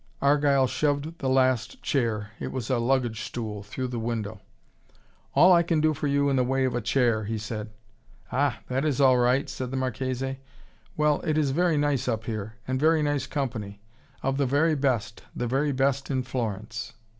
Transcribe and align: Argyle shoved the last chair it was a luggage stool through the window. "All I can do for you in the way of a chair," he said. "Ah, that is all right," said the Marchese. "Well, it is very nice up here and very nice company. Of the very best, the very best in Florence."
Argyle 0.19 0.65
shoved 0.65 1.19
the 1.19 1.29
last 1.29 1.79
chair 1.83 2.31
it 2.39 2.51
was 2.51 2.71
a 2.71 2.79
luggage 2.79 3.21
stool 3.21 3.61
through 3.61 3.87
the 3.87 3.99
window. 3.99 4.41
"All 5.35 5.53
I 5.53 5.61
can 5.61 5.79
do 5.79 5.93
for 5.93 6.07
you 6.07 6.27
in 6.27 6.37
the 6.37 6.43
way 6.43 6.65
of 6.65 6.73
a 6.73 6.81
chair," 6.81 7.25
he 7.25 7.37
said. 7.37 7.69
"Ah, 8.31 8.61
that 8.67 8.83
is 8.83 8.99
all 8.99 9.19
right," 9.19 9.47
said 9.47 9.69
the 9.69 9.77
Marchese. 9.77 10.39
"Well, 10.97 11.21
it 11.21 11.37
is 11.37 11.51
very 11.51 11.77
nice 11.77 12.07
up 12.07 12.23
here 12.23 12.55
and 12.67 12.79
very 12.79 13.03
nice 13.03 13.27
company. 13.27 13.79
Of 14.23 14.37
the 14.37 14.47
very 14.47 14.73
best, 14.73 15.21
the 15.35 15.45
very 15.45 15.71
best 15.71 16.09
in 16.09 16.23
Florence." 16.23 16.93